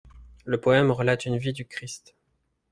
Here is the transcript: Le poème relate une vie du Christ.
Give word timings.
Le 0.45 0.59
poème 0.59 0.89
relate 0.89 1.25
une 1.27 1.37
vie 1.37 1.53
du 1.53 1.63
Christ. 1.67 2.15